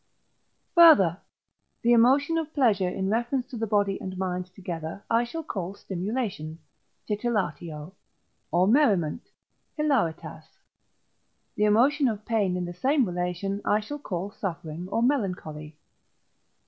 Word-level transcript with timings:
Further, 0.73 1.19
the 1.83 1.93
emotion 1.93 2.39
of 2.39 2.55
pleasure 2.55 2.89
in 2.89 3.11
reference 3.11 3.45
to 3.49 3.55
the 3.55 3.67
body 3.67 4.01
and 4.01 4.17
mind 4.17 4.47
together 4.47 5.03
I 5.11 5.23
shall 5.23 5.43
call 5.43 5.75
stimulation 5.75 6.57
(titillatio) 7.07 7.91
or 8.51 8.67
merriment 8.67 9.27
(hilaritas), 9.77 10.45
the 11.53 11.65
emotion 11.65 12.07
of 12.07 12.25
pain 12.25 12.57
in 12.57 12.65
the 12.65 12.73
same 12.73 13.05
relation 13.05 13.61
I 13.63 13.79
shall 13.79 13.99
call 13.99 14.31
suffering 14.31 14.87
or 14.89 15.03
melancholy. 15.03 15.77